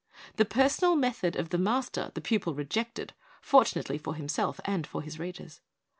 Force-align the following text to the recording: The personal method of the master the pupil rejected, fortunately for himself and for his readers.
The 0.37 0.45
personal 0.45 0.95
method 0.95 1.35
of 1.35 1.49
the 1.49 1.59
master 1.59 2.09
the 2.15 2.21
pupil 2.21 2.55
rejected, 2.55 3.13
fortunately 3.39 3.99
for 3.99 4.15
himself 4.15 4.59
and 4.65 4.87
for 4.87 5.03
his 5.03 5.19
readers. 5.19 5.61